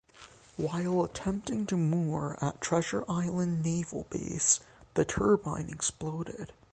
While 0.57 1.03
attempting 1.03 1.67
to 1.67 1.77
moor 1.77 2.35
at 2.41 2.59
Treasure 2.59 3.03
Island 3.07 3.61
Naval 3.63 4.07
Base, 4.09 4.59
the 4.95 5.05
turbine 5.05 5.69
exploded. 5.69 6.53